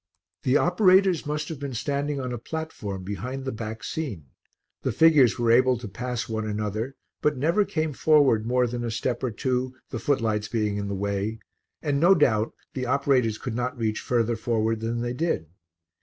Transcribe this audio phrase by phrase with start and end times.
[0.41, 4.31] The operators must have been standing on a platform behind the back scene;
[4.81, 8.89] the figures were able to pass one another, but never came forward more than a
[8.89, 11.37] step or two, the footlights being in the way,
[11.83, 15.45] and no doubt the operators could not reach further forward than they did.